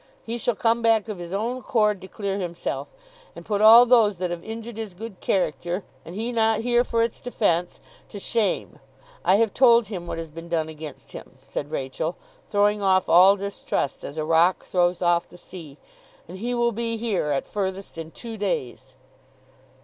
[0.25, 2.87] He shall come back of his own accord to clear himself,
[3.35, 7.03] and put all those that have injured his good character, and he not here for
[7.03, 8.79] its defence, to shame.
[9.23, 12.15] I have told him what has been done against him,' said Rachael,
[12.49, 15.77] throwing off all distrust as a rock throws off the sea,
[16.27, 18.97] 'and he will be here, at furthest, in two days.